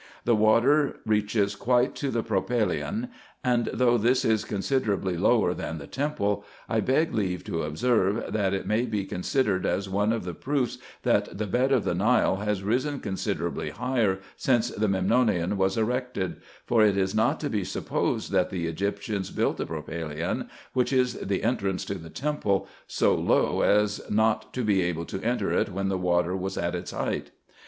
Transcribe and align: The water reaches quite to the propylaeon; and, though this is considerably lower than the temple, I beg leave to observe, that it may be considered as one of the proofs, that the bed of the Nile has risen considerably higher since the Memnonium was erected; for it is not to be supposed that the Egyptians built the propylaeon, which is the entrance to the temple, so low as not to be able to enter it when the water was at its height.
The 0.25 0.33
water 0.35 0.99
reaches 1.05 1.55
quite 1.55 1.93
to 1.97 2.09
the 2.09 2.23
propylaeon; 2.23 3.09
and, 3.43 3.69
though 3.71 3.99
this 3.99 4.25
is 4.25 4.43
considerably 4.45 5.15
lower 5.15 5.53
than 5.53 5.77
the 5.77 5.85
temple, 5.85 6.43
I 6.67 6.79
beg 6.79 7.13
leave 7.13 7.43
to 7.43 7.61
observe, 7.61 8.33
that 8.33 8.51
it 8.51 8.65
may 8.65 8.87
be 8.87 9.05
considered 9.05 9.63
as 9.63 9.87
one 9.87 10.11
of 10.11 10.23
the 10.23 10.33
proofs, 10.33 10.79
that 11.03 11.37
the 11.37 11.45
bed 11.45 11.71
of 11.71 11.83
the 11.83 11.93
Nile 11.93 12.37
has 12.37 12.63
risen 12.63 12.99
considerably 12.99 13.69
higher 13.69 14.17
since 14.35 14.71
the 14.71 14.87
Memnonium 14.87 15.55
was 15.55 15.77
erected; 15.77 16.37
for 16.65 16.83
it 16.83 16.97
is 16.97 17.13
not 17.13 17.39
to 17.41 17.49
be 17.51 17.63
supposed 17.63 18.31
that 18.31 18.49
the 18.49 18.65
Egyptians 18.65 19.29
built 19.29 19.57
the 19.57 19.67
propylaeon, 19.67 20.49
which 20.73 20.91
is 20.91 21.13
the 21.19 21.43
entrance 21.43 21.85
to 21.85 21.93
the 21.93 22.09
temple, 22.09 22.67
so 22.87 23.13
low 23.13 23.61
as 23.61 24.01
not 24.09 24.51
to 24.51 24.63
be 24.63 24.81
able 24.81 25.05
to 25.05 25.21
enter 25.23 25.51
it 25.51 25.69
when 25.71 25.89
the 25.89 25.97
water 25.99 26.35
was 26.35 26.57
at 26.57 26.73
its 26.73 26.89
height. 26.89 27.29